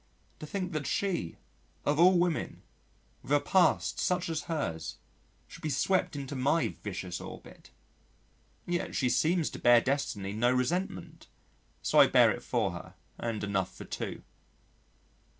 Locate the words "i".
11.99-12.07